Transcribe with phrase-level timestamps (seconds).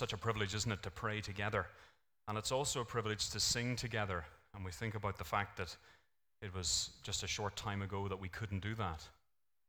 [0.00, 1.66] such a privilege, isn't it, to pray together?
[2.26, 4.24] And it's also a privilege to sing together.
[4.54, 5.76] And we think about the fact that
[6.40, 9.06] it was just a short time ago that we couldn't do that.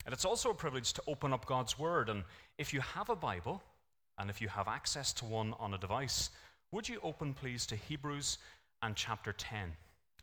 [0.06, 2.08] And it's also a privilege to open up God's Word.
[2.08, 2.24] And
[2.58, 3.62] if you have a Bible,
[4.18, 6.30] and if you have access to one on a device,
[6.72, 8.38] would you open, please, to Hebrews
[8.84, 9.74] and chapter 10?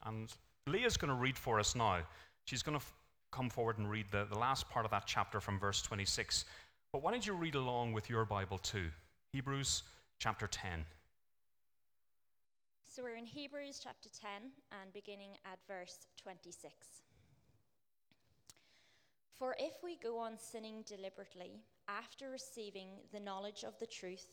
[0.07, 0.33] And
[0.67, 1.99] Leah's going to read for us now.
[2.47, 2.95] She's going to f-
[3.31, 6.47] come forward and read the, the last part of that chapter from verse 26.
[6.95, 8.87] But why don't you read along with your Bible too?
[9.35, 9.83] Hebrews
[10.19, 10.85] chapter 10.
[12.89, 14.51] So we're in Hebrews chapter 10
[14.83, 16.75] and beginning at verse 26.
[19.39, 24.27] For if we go on sinning deliberately after receiving the knowledge of the truth,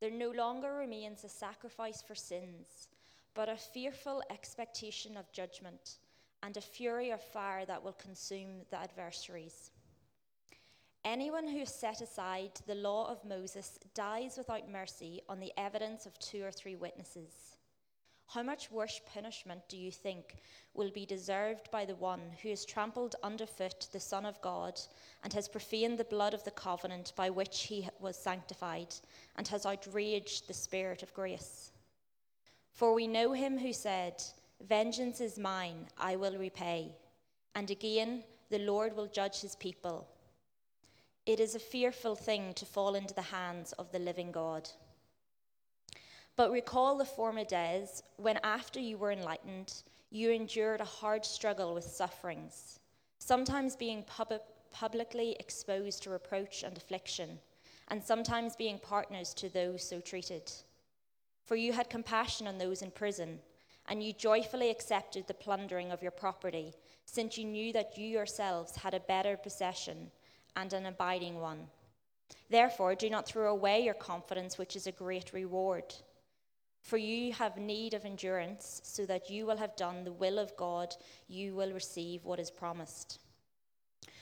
[0.00, 2.88] there no longer remains a sacrifice for sins,
[3.34, 5.98] but a fearful expectation of judgment
[6.42, 9.70] and a fury of fire that will consume the adversaries.
[11.04, 16.18] Anyone who set aside the law of Moses dies without mercy on the evidence of
[16.18, 17.56] two or three witnesses.
[18.26, 20.36] How much worse punishment do you think
[20.74, 24.78] will be deserved by the one who has trampled underfoot the Son of God
[25.24, 28.94] and has profaned the blood of the covenant by which he was sanctified
[29.36, 31.72] and has outraged the Spirit of grace?
[32.72, 34.22] For we know him who said,
[34.60, 36.94] Vengeance is mine, I will repay.
[37.54, 40.06] And again, the Lord will judge his people.
[41.26, 44.70] It is a fearful thing to fall into the hands of the living God.
[46.34, 51.74] But recall the former days when, after you were enlightened, you endured a hard struggle
[51.74, 52.80] with sufferings,
[53.18, 57.38] sometimes being pub- publicly exposed to reproach and affliction,
[57.88, 60.50] and sometimes being partners to those so treated.
[61.44, 63.40] For you had compassion on those in prison,
[63.88, 66.72] and you joyfully accepted the plundering of your property,
[67.04, 70.10] since you knew that you yourselves had a better possession
[70.56, 71.68] and an abiding one.
[72.48, 75.94] Therefore, do not throw away your confidence, which is a great reward.
[76.82, 80.56] For you have need of endurance, so that you will have done the will of
[80.56, 80.94] God,
[81.28, 83.18] you will receive what is promised.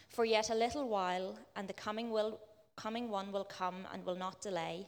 [0.08, 2.40] For yet a little while, and the coming, will,
[2.76, 4.86] coming one will come and will not delay.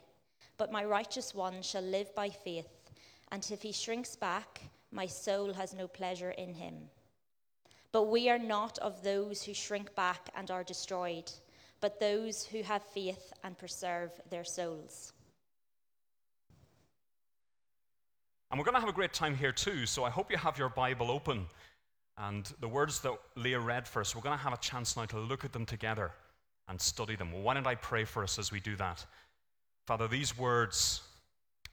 [0.58, 2.90] But my righteous one shall live by faith,
[3.30, 4.60] and if he shrinks back,
[4.92, 6.90] my soul has no pleasure in him.
[7.92, 11.30] But we are not of those who shrink back and are destroyed,
[11.80, 15.12] but those who have faith and preserve their souls.
[18.50, 20.58] And we're going to have a great time here too, so I hope you have
[20.58, 21.46] your Bible open.
[22.18, 25.04] And the words that Leah read for us, we're going to have a chance now
[25.06, 26.12] to look at them together
[26.68, 27.32] and study them.
[27.32, 29.04] Well, why don't I pray for us as we do that?
[29.86, 31.02] Father, these words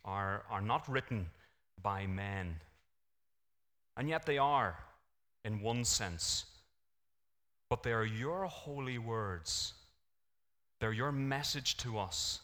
[0.05, 1.27] are, are not written
[1.81, 2.55] by men,
[3.97, 4.77] and yet they are
[5.47, 6.45] in one sense.
[7.69, 9.73] But they are your holy words,
[10.79, 12.41] they're your message to us.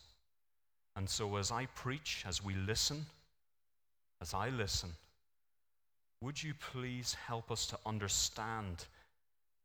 [0.96, 3.06] And so, as I preach, as we listen,
[4.22, 4.90] as I listen,
[6.22, 8.86] would you please help us to understand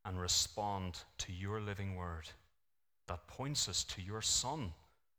[0.05, 2.29] and respond to your living word
[3.09, 4.73] that points us to your Son,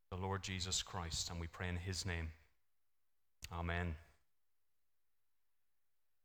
[0.09, 1.29] the Lord Jesus Christ?
[1.29, 2.29] And we pray in his name.
[3.53, 3.93] Amen.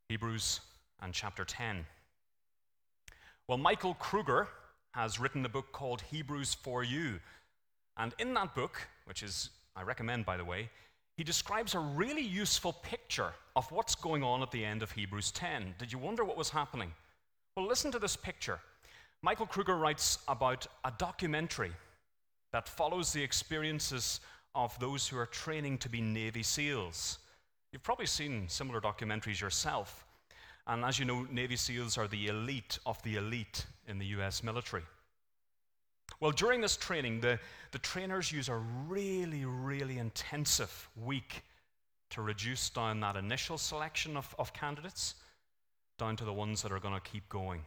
[0.09, 0.61] Hebrews
[1.05, 1.85] and chapter 10.
[3.47, 4.49] Well, Michael Kruger
[4.93, 7.21] has written a book called Hebrews for You.
[7.99, 10.71] And in that book, which is, I recommend by the way,
[11.17, 15.31] he describes a really useful picture of what's going on at the end of Hebrews
[15.33, 15.75] 10.
[15.79, 16.93] Did you wonder what was happening?
[17.55, 18.59] Well, listen to this picture.
[19.23, 21.73] Michael Kruger writes about a documentary
[22.53, 24.21] that follows the experiences
[24.55, 27.19] of those who are training to be Navy SEALs.
[27.73, 30.05] You've probably seen similar documentaries yourself.
[30.67, 34.43] And as you know, Navy SEALs are the elite of the elite in the US
[34.43, 34.83] military.
[36.21, 37.39] Well, during this training, the,
[37.73, 38.57] the trainers use a
[38.89, 41.43] really, really intensive week
[42.11, 45.17] to reduce down that initial selection of, of candidates
[45.99, 47.63] down to the ones that are going to keep going.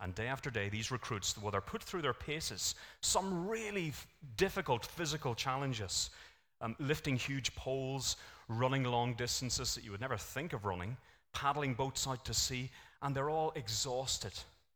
[0.00, 3.92] And day after day, these recruits, well, they're put through their paces, some really
[4.36, 6.10] difficult physical challenges,
[6.60, 8.16] um, lifting huge poles,
[8.48, 10.96] running long distances that you would never think of running,
[11.32, 12.70] paddling boats out to sea,
[13.02, 14.32] and they're all exhausted,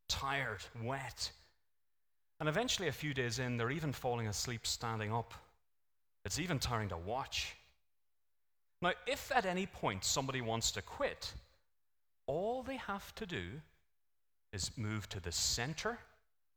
[0.08, 1.30] tired, wet.
[2.40, 5.32] And eventually, a few days in, they're even falling asleep standing up.
[6.24, 7.54] It's even tiring to watch.
[8.82, 11.32] Now, if at any point somebody wants to quit,
[12.26, 13.42] all they have to do
[14.52, 15.98] is move to the center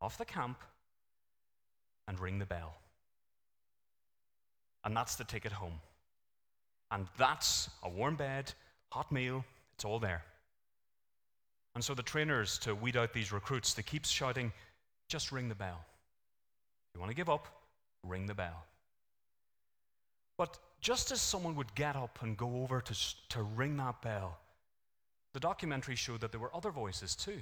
[0.01, 0.59] of the camp
[2.07, 2.75] and ring the bell.
[4.83, 5.79] And that's the ticket home.
[6.91, 8.51] And that's a warm bed,
[8.89, 9.45] hot meal,
[9.79, 10.25] it's all there.
[11.73, 14.51] And so the trainers, to weed out these recruits, they keep shouting,
[15.07, 15.79] just ring the bell.
[16.89, 17.47] If you want to give up,
[18.03, 18.65] ring the bell.
[20.37, 22.95] But just as someone would get up and go over to,
[23.29, 24.37] to ring that bell,
[25.33, 27.39] the documentary showed that there were other voices too.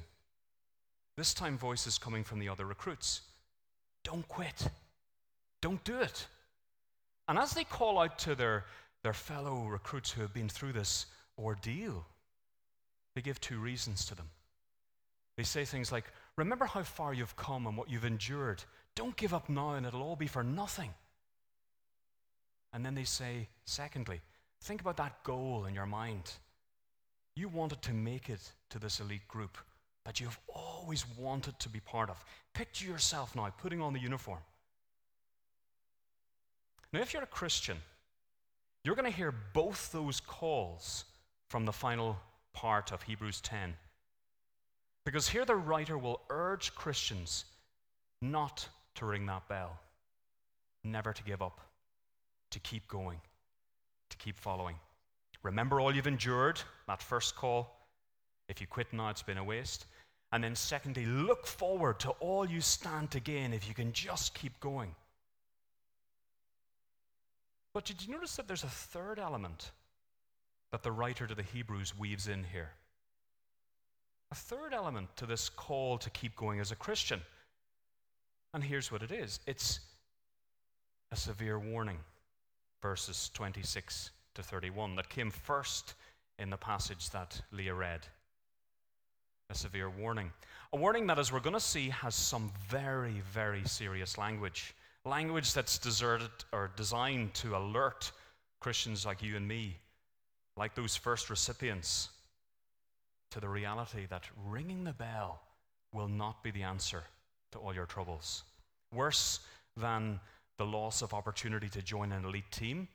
[1.15, 3.21] This time, voices coming from the other recruits.
[4.03, 4.67] Don't quit.
[5.59, 6.27] Don't do it.
[7.27, 8.65] And as they call out to their,
[9.01, 11.07] their fellow recruits who have been through this
[11.39, 12.05] ordeal,
[13.17, 14.29] they give two reasons to them.
[15.37, 16.05] They say things like,
[16.35, 18.63] Remember how far you've come and what you've endured.
[18.93, 20.91] Don't give up now, and it'll all be for nothing.
[22.73, 24.21] And then they say, Secondly,
[24.61, 26.31] think about that goal in your mind.
[27.35, 29.57] You wanted to make it to this elite group
[30.05, 32.23] that you've always wanted to be part of.
[32.53, 34.41] Picture yourself now putting on the uniform.
[36.93, 37.77] Now, if you're a Christian,
[38.83, 41.05] you're going to hear both those calls
[41.47, 42.19] from the final
[42.57, 43.75] part of Hebrews 10.
[45.05, 47.45] Because here the writer will urge Christians
[48.19, 49.79] not to ring that bell,
[50.83, 51.61] never to give up,
[52.49, 53.19] to keep going,
[54.09, 54.75] to keep following.
[55.43, 57.77] Remember all you've endured, that first call.
[58.49, 59.85] If you quit now, it's been a waste.
[60.31, 64.33] And then, secondly, look forward to all you stand to gain if you can just
[64.33, 64.95] keep going.
[67.75, 69.69] But did you notice that there's a third element
[70.71, 72.71] that the writer to the Hebrews weaves in here?
[74.31, 77.21] A third element to this call to keep going as a Christian.
[78.53, 79.79] And here's what it is it's
[81.11, 81.99] a severe warning,
[82.81, 85.93] verses 26 to 31, that came first
[86.39, 88.01] in the passage that Leah read.
[89.49, 90.31] A severe warning.
[90.73, 94.75] A warning that, as we're going to see, has some very, very serious language.
[95.05, 98.11] Language that's deserted or designed to alert
[98.59, 99.77] Christians like you and me,
[100.57, 102.09] like those first recipients,
[103.31, 105.41] to the reality that ringing the bell
[105.93, 107.03] will not be the answer
[107.51, 108.43] to all your troubles.
[108.93, 109.41] Worse
[109.75, 110.19] than
[110.57, 112.87] the loss of opportunity to join an elite team,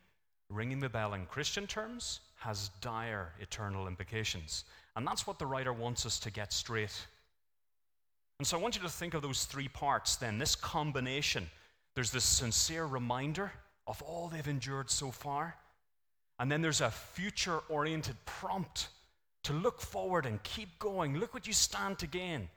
[0.49, 4.65] ringing the bell in Christian terms has dire eternal implications.
[4.95, 7.07] And that's what the writer wants us to get straight.
[8.39, 11.49] And so I want you to think of those three parts then, this combination.
[11.95, 13.51] There's this sincere reminder
[13.87, 15.55] of all they've endured so far.
[16.43, 18.89] And then there's a future oriented prompt
[19.43, 21.17] to look forward and keep going.
[21.17, 22.49] Look what you stand to gain.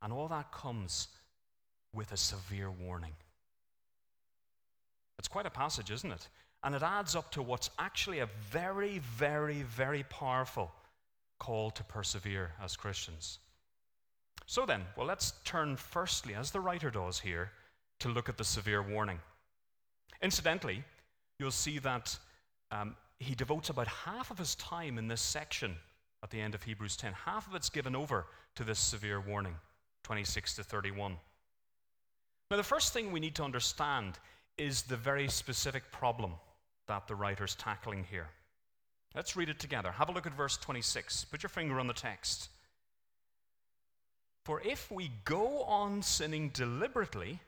[0.00, 1.08] And all that comes
[1.92, 3.10] with a severe warning.
[5.18, 6.28] It's quite a passage, isn't it?
[6.62, 10.70] And it adds up to what's actually a very, very, very powerful
[11.40, 13.40] call to persevere as Christians.
[14.46, 17.50] So then, well, let's turn firstly, as the writer does here,
[17.98, 19.18] to look at the severe warning.
[20.22, 20.84] Incidentally,
[21.40, 22.16] you'll see that
[22.74, 25.76] um, he devotes about half of his time in this section
[26.22, 27.12] at the end of Hebrews 10.
[27.12, 28.26] Half of it's given over
[28.56, 29.54] to this severe warning,
[30.02, 31.16] 26 to 31.
[32.50, 34.18] Now, the first thing we need to understand
[34.58, 36.32] is the very specific problem
[36.88, 38.28] that the writer's tackling here.
[39.14, 39.92] Let's read it together.
[39.92, 41.26] Have a look at verse 26.
[41.26, 42.48] Put your finger on the text.
[44.44, 47.40] For if we go on sinning deliberately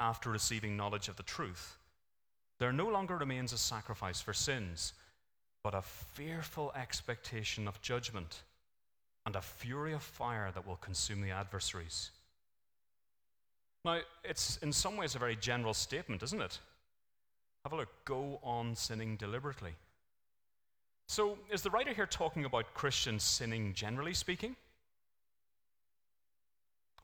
[0.00, 1.76] after receiving knowledge of the truth,
[2.62, 4.92] there no longer remains a sacrifice for sins,
[5.64, 8.42] but a fearful expectation of judgment
[9.26, 12.12] and a fury of fire that will consume the adversaries.
[13.84, 16.60] Now, it's in some ways a very general statement, isn't it?
[17.64, 17.88] Have a look.
[18.04, 19.72] Go on sinning deliberately.
[21.08, 24.54] So, is the writer here talking about Christians sinning generally speaking?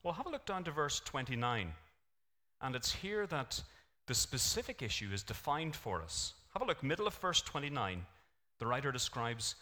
[0.03, 1.73] Well, have a look down to verse 29.
[2.61, 3.61] And it's here that
[4.09, 6.33] the specific issue is defined for us.
[6.53, 8.03] Have a look, middle of verse 29.
[8.57, 9.53] The writer describes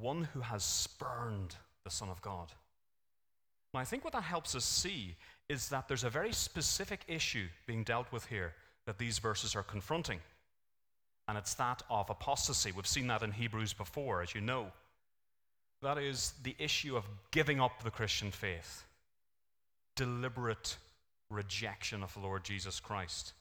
[0.00, 1.54] one who has spurned
[1.84, 2.50] the Son of God.
[3.74, 5.14] Now, I think what that helps us see
[5.50, 8.54] is that there's a very specific issue being dealt with here
[8.86, 10.20] that these verses are confronting.
[11.28, 12.72] And it's that of apostasy.
[12.72, 14.68] We've seen that in Hebrews before, as you know.
[15.82, 18.86] That is the issue of giving up the Christian faith,
[19.96, 20.78] deliberate
[21.28, 23.34] rejection of the Lord Jesus Christ.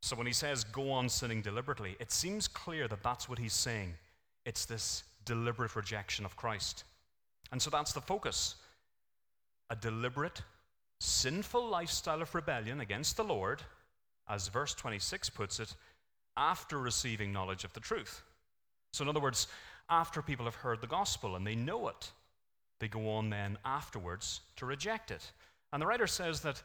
[0.00, 3.52] So when he says go on sinning deliberately, it seems clear that that's what he's
[3.52, 3.94] saying.
[4.44, 6.84] It's this deliberate rejection of Christ.
[7.52, 8.56] And so that's the focus
[9.70, 10.40] a deliberate,
[11.00, 13.60] sinful lifestyle of rebellion against the Lord,
[14.26, 15.74] as verse 26 puts it,
[16.38, 18.22] after receiving knowledge of the truth.
[18.94, 19.48] So, in other words,
[19.90, 22.10] after people have heard the gospel and they know it,
[22.80, 25.30] they go on then afterwards to reject it.
[25.72, 26.62] And the writer says that,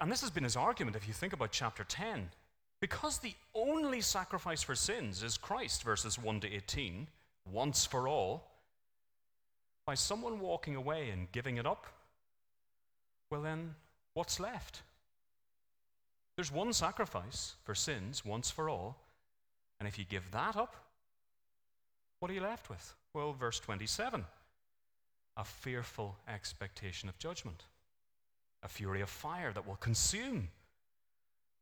[0.00, 2.30] and this has been his argument if you think about chapter 10,
[2.80, 7.08] because the only sacrifice for sins is Christ, verses 1 to 18,
[7.50, 8.44] once for all,
[9.86, 11.86] by someone walking away and giving it up,
[13.30, 13.74] well, then
[14.14, 14.82] what's left?
[16.36, 18.96] There's one sacrifice for sins once for all.
[19.80, 20.76] And if you give that up,
[22.20, 22.94] what are you left with?
[23.14, 24.24] Well, verse 27
[25.38, 27.62] a fearful expectation of judgment,
[28.62, 30.48] a fury of fire that will consume.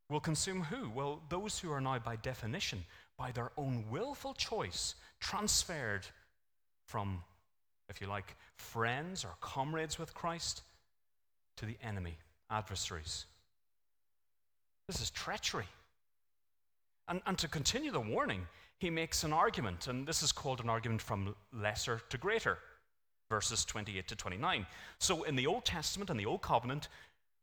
[0.09, 0.91] Will consume who?
[0.91, 2.85] Well, those who are now, by definition,
[3.19, 6.07] by their own willful choice, transferred
[6.85, 7.23] from,
[7.89, 10.63] if you like, friends or comrades with Christ
[11.57, 12.17] to the enemy,
[12.51, 13.27] adversaries.
[14.87, 15.67] This is treachery.
[17.09, 18.47] And, and to continue the warning,
[18.79, 22.59] he makes an argument, and this is called an argument from lesser to greater,
[23.29, 24.67] verses 28 to 29.
[24.99, 26.89] So in the Old Testament and the Old Covenant,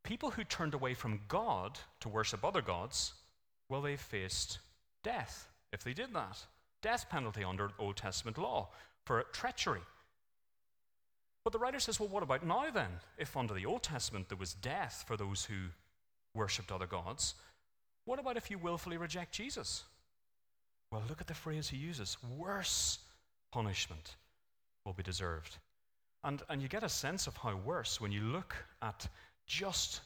[0.04, 3.14] people who turned away from God to worship other gods,
[3.70, 4.60] well, they faced
[5.04, 6.38] death if they did that.
[6.82, 8.70] Death penalty under Old Testament law
[9.06, 9.82] for treachery.
[11.44, 12.90] But the writer says, well, what about now then?
[13.18, 15.56] If under the Old Testament there was death for those who
[16.34, 17.36] worshipped other gods,
[18.06, 19.84] what about if you willfully reject Jesus?
[20.92, 23.00] Well, look at the phrase he uses worse
[23.52, 24.16] punishment
[24.86, 25.58] will be deserved.
[26.24, 29.08] And, and you get a sense of how worse when you look at
[29.46, 30.02] just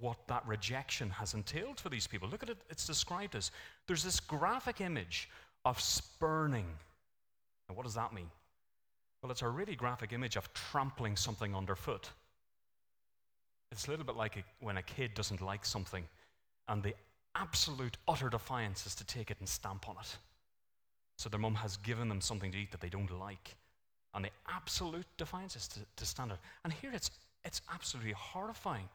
[0.00, 2.28] what that rejection has entailed for these people.
[2.28, 3.50] Look at it, it's described as
[3.86, 5.28] there's this graphic image
[5.64, 6.66] of spurning.
[7.68, 8.30] And what does that mean?
[9.22, 12.10] Well, it's a really graphic image of trampling something underfoot.
[13.70, 16.04] It's a little bit like a, when a kid doesn't like something
[16.68, 16.94] and the
[17.34, 20.16] absolute utter defiance is to take it and stamp on it.
[21.18, 23.56] So their mum has given them something to eat that they don't like.
[24.14, 26.38] And the absolute defiance is to, to stand it.
[26.64, 27.10] And here it's,
[27.44, 28.88] it's absolutely horrifying.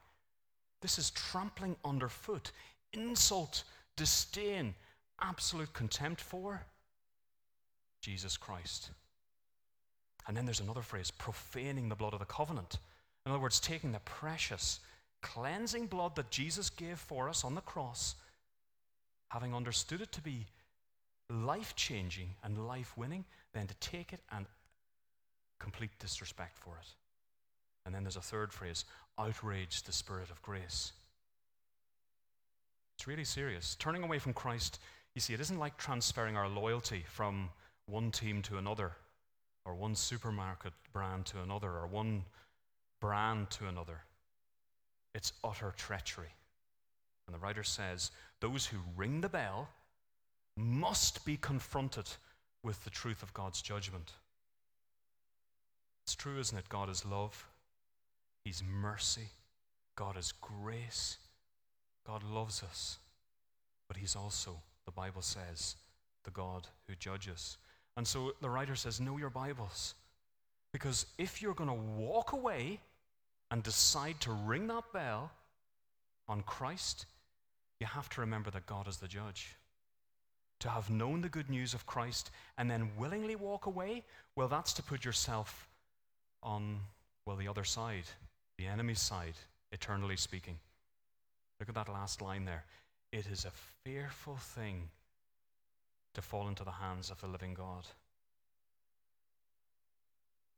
[0.80, 2.52] This is trampling underfoot,
[2.92, 3.64] insult,
[3.96, 4.74] disdain,
[5.20, 6.62] absolute contempt for
[8.00, 8.90] Jesus Christ.
[10.26, 12.78] And then there's another phrase profaning the blood of the covenant.
[13.26, 14.80] In other words, taking the precious,
[15.20, 18.14] cleansing blood that Jesus gave for us on the cross,
[19.30, 20.46] having understood it to be
[21.28, 24.46] life changing and life winning, then to take it and
[25.58, 26.88] complete disrespect for it.
[27.84, 28.84] And then there's a third phrase
[29.18, 30.92] outrage the spirit of grace.
[32.96, 33.76] It's really serious.
[33.76, 34.80] Turning away from Christ,
[35.14, 37.50] you see, it isn't like transferring our loyalty from
[37.86, 38.92] one team to another,
[39.64, 42.24] or one supermarket brand to another, or one
[43.00, 44.00] brand to another.
[45.14, 46.34] It's utter treachery.
[47.26, 48.10] And the writer says
[48.40, 49.68] those who ring the bell
[50.56, 52.08] must be confronted
[52.62, 54.12] with the truth of God's judgment.
[56.08, 56.70] It's true, isn't it?
[56.70, 57.46] God is love,
[58.42, 59.28] He's mercy,
[59.94, 61.18] God is grace.
[62.06, 62.96] God loves us,
[63.88, 65.76] but He's also, the Bible says,
[66.24, 67.58] the God who judges.
[67.98, 69.92] And so the writer says, Know your Bibles.
[70.72, 72.80] Because if you're going to walk away
[73.50, 75.30] and decide to ring that bell
[76.26, 77.04] on Christ,
[77.80, 79.56] you have to remember that God is the judge.
[80.60, 84.04] To have known the good news of Christ and then willingly walk away,
[84.36, 85.68] well, that's to put yourself
[86.42, 86.80] on,
[87.26, 88.04] well, the other side,
[88.56, 89.34] the enemy's side,
[89.72, 90.58] eternally speaking.
[91.60, 92.64] Look at that last line there.
[93.12, 93.52] It is a
[93.84, 94.88] fearful thing
[96.14, 97.86] to fall into the hands of the living God.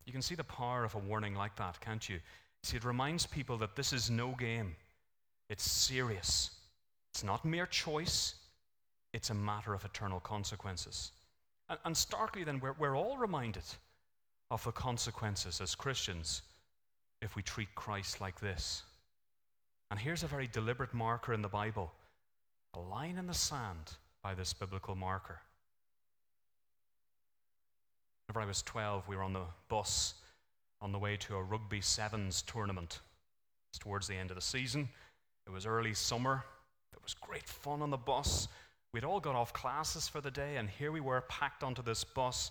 [0.06, 2.18] You can see the power of a warning like that, can't you?
[2.62, 4.74] See, it reminds people that this is no game.
[5.48, 6.50] It's serious.
[7.12, 8.34] It's not mere choice,
[9.12, 11.12] it's a matter of eternal consequences.
[11.68, 13.64] And, and starkly, then, we're, we're all reminded
[14.50, 16.42] of the consequences as Christians
[17.22, 18.82] if we treat Christ like this.
[19.90, 21.92] And here's a very deliberate marker in the Bible
[22.74, 25.40] a line in the sand by this biblical marker.
[28.26, 30.14] Whenever I was 12, we were on the bus
[30.80, 33.00] on the way to a rugby sevens tournament.
[33.70, 34.88] It's towards the end of the season.
[35.46, 36.44] It was early summer.
[36.92, 38.46] There was great fun on the bus.
[38.92, 42.04] We'd all got off classes for the day, and here we were packed onto this
[42.04, 42.50] bus.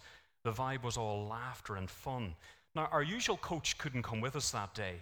[0.50, 2.34] The vibe was all laughter and fun.
[2.74, 4.96] Now, our usual coach couldn't come with us that day,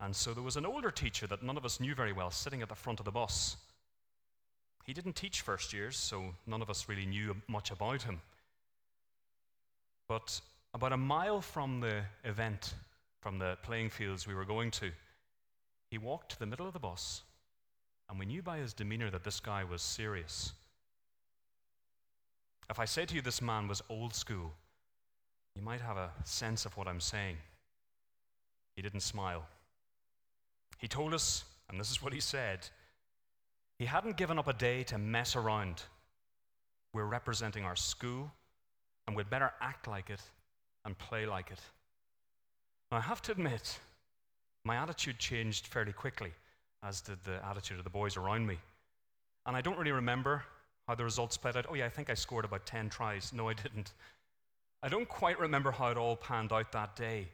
[0.00, 2.60] and so there was an older teacher that none of us knew very well sitting
[2.60, 3.56] at the front of the bus.
[4.84, 8.20] He didn't teach first years, so none of us really knew much about him.
[10.08, 10.38] But
[10.74, 12.74] about a mile from the event,
[13.22, 14.90] from the playing fields we were going to,
[15.90, 17.22] he walked to the middle of the bus,
[18.10, 20.52] and we knew by his demeanor that this guy was serious.
[22.68, 24.52] If I say to you this man was old school,
[25.56, 27.36] you might have a sense of what I'm saying.
[28.76, 29.46] He didn't smile.
[30.78, 32.68] He told us, and this is what he said
[33.78, 35.82] he hadn't given up a day to mess around.
[36.94, 38.30] We're representing our school,
[39.06, 40.22] and we'd better act like it
[40.84, 41.60] and play like it.
[42.90, 43.78] Now, I have to admit,
[44.64, 46.32] my attitude changed fairly quickly,
[46.82, 48.58] as did the attitude of the boys around me.
[49.44, 50.42] And I don't really remember
[50.88, 51.66] how the results played out.
[51.68, 53.32] Oh, yeah, I think I scored about 10 tries.
[53.32, 53.92] No, I didn't.
[54.86, 57.26] I don't quite remember how it all panned out that day.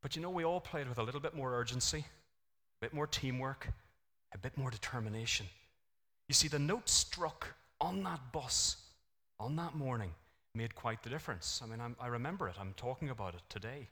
[0.00, 3.08] But you know, we all played with a little bit more urgency, a bit more
[3.08, 3.66] teamwork,
[4.32, 5.46] a bit more determination.
[6.28, 7.48] You see, the note struck
[7.80, 8.76] on that bus
[9.40, 10.12] on that morning
[10.54, 11.60] made quite the difference.
[11.64, 13.88] I mean, I'm, i remember it, I'm talking about it today.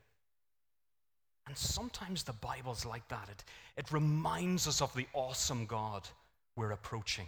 [1.47, 3.27] And sometimes the Bible's like that.
[3.29, 3.43] It,
[3.75, 6.07] it reminds us of the awesome God
[6.55, 7.27] we're approaching.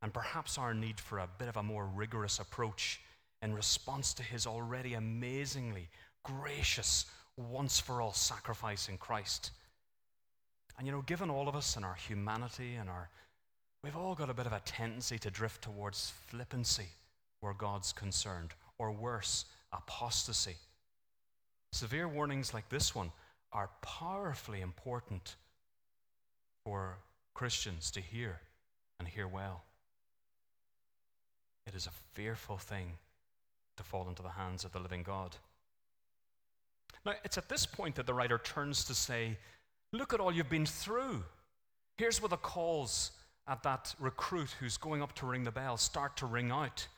[0.00, 3.00] And perhaps our need for a bit of a more rigorous approach
[3.44, 5.88] in response to his already amazingly
[6.24, 7.04] gracious,
[7.36, 9.50] once for all sacrifice in Christ.
[10.78, 13.10] And you know, given all of us and our humanity and our,
[13.82, 16.88] we've all got a bit of a tendency to drift towards flippancy
[17.40, 20.56] where God's concerned, or worse, apostasy.
[21.72, 23.12] Severe warnings like this one
[23.52, 25.36] are powerfully important
[26.64, 26.96] for
[27.34, 28.40] Christians to hear
[28.98, 29.64] and hear well.
[31.66, 32.92] It is a fearful thing
[33.76, 35.36] to fall into the hands of the living God.
[37.04, 39.36] Now, it's at this point that the writer turns to say,
[39.92, 41.22] Look at all you've been through.
[41.96, 43.12] Here's where the calls
[43.46, 46.88] at that recruit who's going up to ring the bell start to ring out.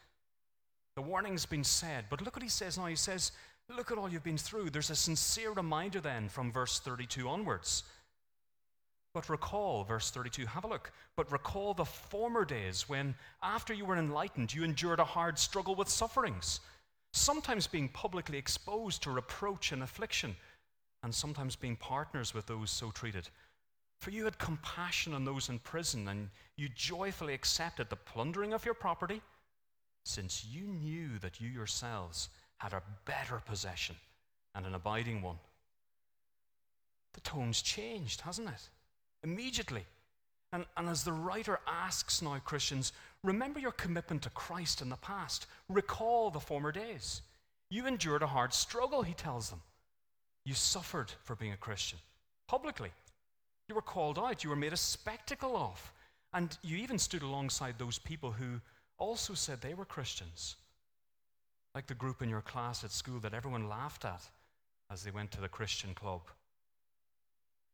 [0.95, 2.87] The warning's been said, but look what he says now.
[2.87, 3.33] He says,
[3.68, 4.71] Look at all you've been through.
[4.71, 7.83] There's a sincere reminder then from verse 32 onwards.
[9.16, 10.92] But recall, verse 32, have a look.
[11.16, 15.75] But recall the former days when, after you were enlightened, you endured a hard struggle
[15.75, 16.61] with sufferings,
[17.14, 20.37] sometimes being publicly exposed to reproach and affliction,
[21.02, 23.26] and sometimes being partners with those so treated.
[24.02, 28.66] For you had compassion on those in prison, and you joyfully accepted the plundering of
[28.66, 29.23] your property,
[30.04, 33.96] since you knew that you yourselves had a better possession
[34.54, 35.38] and an abiding one.
[37.14, 38.68] The tone's changed, hasn't it?
[39.26, 39.85] Immediately.
[40.52, 42.92] And, and as the writer asks now Christians,
[43.23, 45.47] remember your commitment to Christ in the past.
[45.68, 47.21] Recall the former days.
[47.69, 49.60] You endured a hard struggle, he tells them.
[50.45, 51.99] You suffered for being a Christian
[52.47, 52.93] publicly.
[53.69, 55.93] You were called out, you were made a spectacle of.
[56.32, 58.60] And you even stood alongside those people who
[58.99, 60.56] also said they were Christians
[61.75, 64.23] like the group in your class at school that everyone laughed at
[64.91, 66.23] as they went to the Christian club.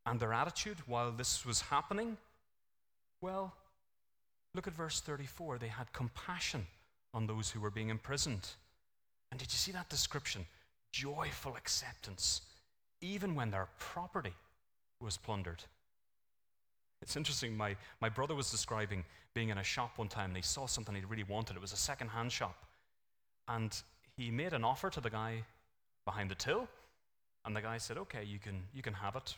[0.07, 2.17] And their attitude while this was happening?
[3.21, 3.55] Well,
[4.55, 5.59] look at verse 34.
[5.59, 6.67] They had compassion
[7.15, 8.49] on those who were being imprisoned.
[9.31, 10.45] And did you see that description?
[10.93, 12.43] Joyful acceptance,
[13.01, 14.35] even when their property
[15.01, 15.62] was plundered.
[17.01, 20.43] It's interesting, my, my brother was describing being in a shop one time and he
[20.43, 21.57] saw something he really wanted.
[21.57, 22.57] It was a second hand shop.
[23.49, 23.75] And
[24.17, 25.45] he made an offer to the guy
[26.05, 26.69] behind the till,
[27.45, 29.37] and the guy said, Okay, you can, you can have it,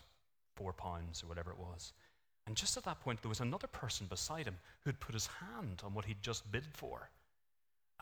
[0.56, 1.92] four pounds or whatever it was.
[2.46, 5.82] And just at that point, there was another person beside him who'd put his hand
[5.84, 7.08] on what he'd just bid for.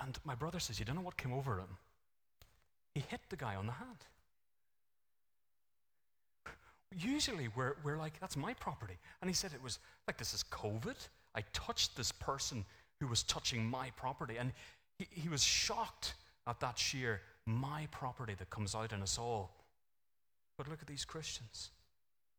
[0.01, 1.77] And my brother says, You don't know what came over him?
[2.95, 3.99] He hit the guy on the hand.
[6.99, 8.99] Usually, we're, we're like, That's my property.
[9.21, 10.97] And he said, It was like, This is COVID.
[11.35, 12.65] I touched this person
[13.01, 14.37] who was touching my property.
[14.39, 14.53] And
[14.99, 16.15] he, he was shocked
[16.47, 19.55] at that sheer my property that comes out in us all.
[20.57, 21.71] But look at these Christians.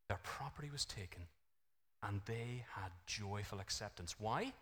[0.10, 1.24] Their property was taken
[2.08, 4.16] and they had joyful acceptance.
[4.20, 4.54] Why?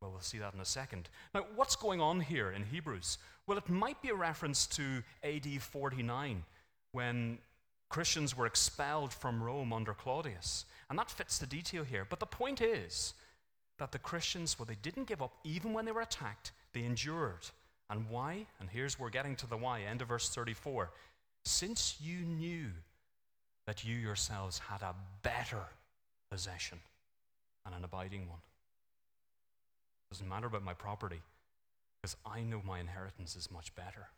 [0.00, 1.08] Well, we'll see that in a second.
[1.34, 3.18] Now, what's going on here in Hebrews?
[3.46, 6.42] Well, it might be a reference to AD 49
[6.92, 7.38] when
[7.88, 10.64] Christians were expelled from Rome under Claudius.
[10.88, 12.06] And that fits the detail here.
[12.08, 13.14] But the point is
[13.78, 17.46] that the Christians, well, they didn't give up even when they were attacked, they endured.
[17.90, 18.46] And why?
[18.58, 20.90] And here's we're getting to the why, end of verse 34.
[21.44, 22.66] Since you knew
[23.70, 25.62] that you yourselves had a better
[26.28, 26.76] possession
[27.64, 28.40] and an abiding one.
[30.10, 31.20] Doesn't matter about my property,
[32.02, 34.08] because I know my inheritance is much better.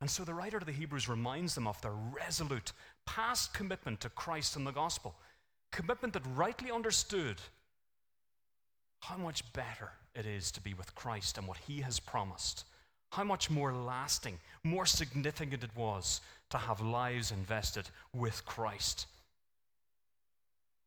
[0.00, 2.70] And so the writer of the Hebrews reminds them of their resolute
[3.04, 5.16] past commitment to Christ and the gospel,
[5.72, 7.40] commitment that rightly understood
[9.00, 12.64] how much better it is to be with Christ and what he has promised.
[13.16, 19.06] How much more lasting, more significant it was to have lives invested with Christ.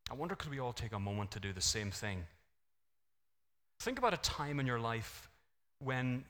[0.08, 2.22] I wonder could we all take a moment to do the same thing?
[3.80, 5.28] Think about a time in your life
[5.80, 6.22] when,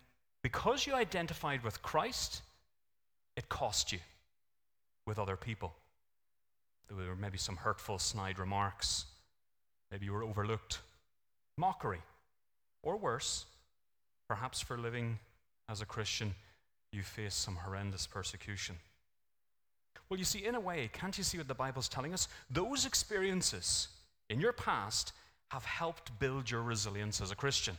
[0.42, 2.40] because you identified with Christ,
[3.36, 3.98] it cost you
[5.06, 5.74] with other people.
[6.88, 9.04] There were maybe some hurtful, snide remarks.
[9.90, 10.78] Maybe you were overlooked.
[11.58, 12.00] Mockery.
[12.82, 13.44] Or worse,
[14.28, 15.18] perhaps for living
[15.70, 16.35] as a Christian,
[16.92, 18.76] you face some horrendous persecution.
[20.09, 22.26] Well, you see, in a way, can't you see what the Bible's telling us?
[22.50, 23.88] Those experiences
[24.28, 25.12] in your past
[25.50, 27.76] have helped build your resilience as a Christian.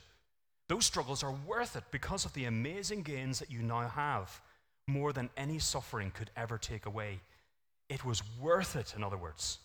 [0.70, 4.40] Those struggles are worth it because of the amazing gains that you now have,
[4.88, 7.20] more than any suffering could ever take away.
[7.90, 9.60] It was worth it, in other words.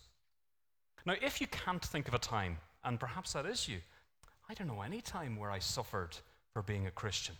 [1.05, 3.79] Now, if you can't think of a time, and perhaps that is you,
[4.49, 6.17] I don't know any time where I suffered
[6.53, 7.37] for being a Christian.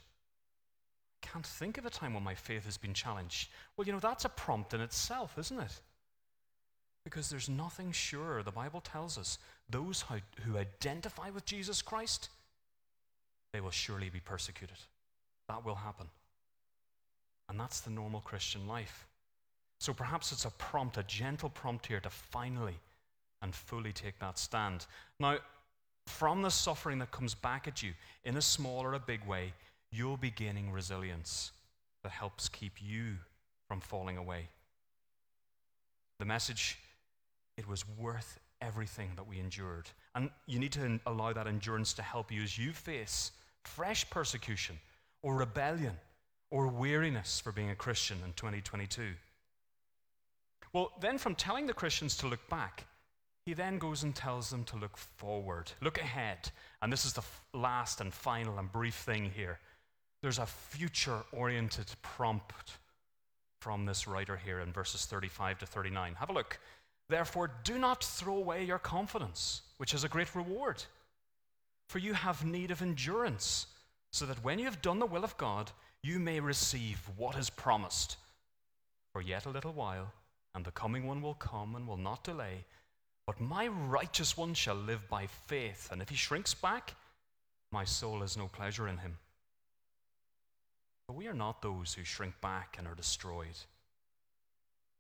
[1.33, 3.49] Can't think of a time when my faith has been challenged.
[3.77, 5.81] Well, you know, that's a prompt in itself, isn't it?
[7.05, 8.43] Because there's nothing sure.
[8.43, 10.05] The Bible tells us those
[10.45, 12.29] who identify with Jesus Christ,
[13.53, 14.79] they will surely be persecuted.
[15.49, 16.07] That will happen.
[17.49, 19.07] And that's the normal Christian life.
[19.79, 22.79] So perhaps it's a prompt, a gentle prompt here to finally
[23.43, 24.87] and fully take that stand.
[25.21, 25.39] Now,
[26.07, 27.93] from the suffering that comes back at you
[28.25, 29.53] in a small or a big way,
[29.97, 31.53] you'll be gaining resilience
[32.03, 33.17] that helps keep you
[33.69, 34.49] from falling away.
[36.19, 36.79] The message
[37.57, 39.89] it was worth everything that we endured.
[40.15, 43.33] And you need to allow that endurance to help you as you face
[43.65, 44.79] fresh persecution
[45.23, 45.95] or rebellion
[46.51, 49.03] or weariness for being a Christian in 2022.
[50.73, 52.87] Well, then from telling the Christians to look back,
[53.45, 56.51] he then goes and tells them to look forward, look ahead.
[56.83, 57.23] And this is the
[57.55, 59.59] last and final and brief thing here.
[60.27, 62.79] There's a future oriented prompt
[63.61, 66.17] from this writer here in verses 35 to 39.
[66.17, 66.59] Have a look.
[67.09, 70.83] Therefore, do not throw away your confidence, which is a great reward.
[71.89, 73.69] For you have need of endurance,
[74.11, 75.71] so that when you have done the will of God,
[76.03, 78.17] you may receive what is promised.
[79.13, 80.13] For yet a little while,
[80.57, 82.65] and the coming one will come and will not delay.
[83.29, 86.97] But my righteous one shall live by faith, and if he shrinks back,
[87.71, 89.19] my soul has no pleasure in him.
[91.07, 93.59] But we are not those who shrink back and are destroyed,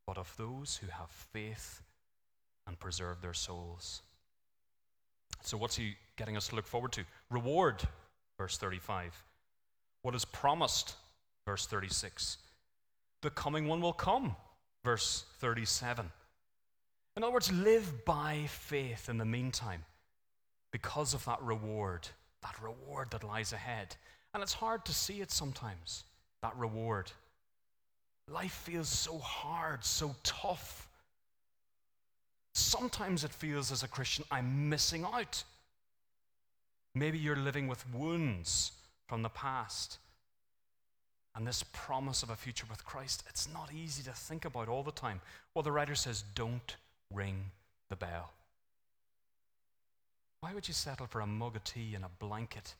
[0.06, 1.82] but of those who have faith
[2.66, 4.02] and preserve their souls.
[5.42, 7.04] So, what's he getting us to look forward to?
[7.30, 7.82] Reward,
[8.38, 9.22] verse 35.
[10.02, 10.94] What is promised,
[11.46, 12.38] verse 36.
[13.22, 14.36] The coming one will come,
[14.84, 16.10] verse 37.
[17.16, 19.84] In other words, live by faith in the meantime
[20.70, 22.06] because of that reward,
[22.42, 23.96] that reward that lies ahead.
[24.36, 26.04] And it's hard to see it sometimes,
[26.42, 27.10] that reward.
[28.30, 30.86] Life feels so hard, so tough.
[32.52, 35.42] Sometimes it feels as a Christian, I'm missing out.
[36.94, 38.72] Maybe you're living with wounds
[39.08, 39.96] from the past.
[41.34, 44.82] And this promise of a future with Christ, it's not easy to think about all
[44.82, 45.22] the time.
[45.54, 46.76] Well, the writer says, don't
[47.10, 47.52] ring
[47.88, 48.34] the bell.
[50.40, 52.74] Why would you settle for a mug of tea and a blanket?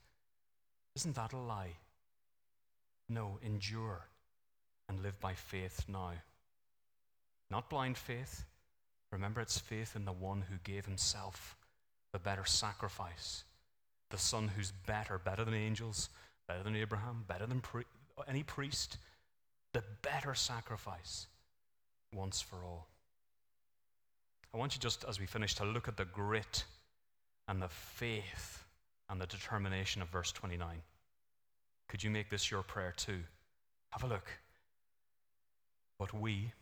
[0.96, 1.76] Isn't that a lie?
[3.08, 4.08] No, endure
[4.88, 6.14] and live by faith now.
[7.50, 8.44] Not blind faith,
[9.12, 11.56] Remember, it's faith in the one who gave himself
[12.12, 13.44] the better sacrifice,
[14.10, 16.08] the Son who's better, better than angels,
[16.48, 17.84] better than Abraham, better than pri-
[18.28, 18.98] any priest,
[19.72, 21.28] the better sacrifice
[22.14, 22.88] once for all.
[24.52, 26.64] I want you just as we finish to look at the grit
[27.46, 28.65] and the faith
[29.08, 30.82] and the determination of verse 29.
[31.88, 33.20] Could you make this your prayer too?
[33.90, 34.28] Have a look.
[35.98, 36.52] But we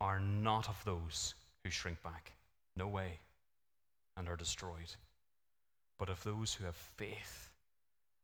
[0.00, 2.32] are not of those who shrink back.
[2.76, 3.18] No way.
[4.16, 4.94] And are destroyed.
[5.98, 7.50] But of those who have faith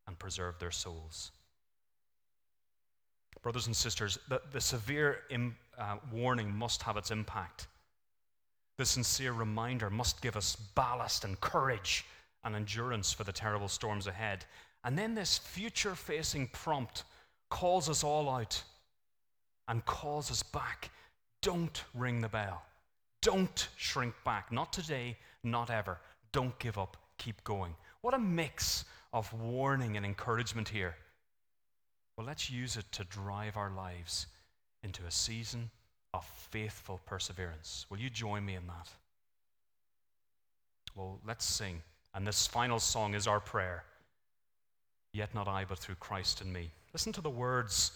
[0.07, 1.33] and preserve their souls.
[3.43, 7.69] Brothers and sisters, the, the severe Im, uh, warning must have its impact.
[8.77, 12.05] The sincere reminder must give us ballast and courage
[12.45, 14.45] and endurance for the terrible storms ahead.
[14.85, 17.05] And then this future facing prompt
[17.51, 18.63] calls us all out
[19.69, 20.91] and calls us back.
[21.43, 22.63] Don't ring the bell.
[23.23, 24.51] Don't shrink back.
[24.51, 25.99] Not today, not ever.
[26.33, 26.97] Don't give up.
[27.19, 27.75] Keep going.
[28.01, 30.97] What a mix of warning and encouragement here.
[32.17, 34.27] Well, let's use it to drive our lives
[34.83, 35.71] into a season
[36.15, 37.87] of faithful perseverance.
[37.91, 38.89] Will you join me in that?
[40.95, 41.83] Well, let's sing.
[42.15, 43.85] And this final song is our prayer.
[45.13, 46.71] Yet not I, but through Christ in me.
[46.93, 47.93] Listen to the words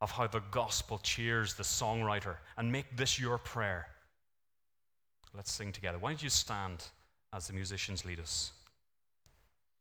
[0.00, 3.88] of how the gospel cheers the songwriter and make this your prayer.
[5.34, 5.98] Let's sing together.
[5.98, 6.84] Why don't you stand
[7.32, 8.52] as the musicians lead us?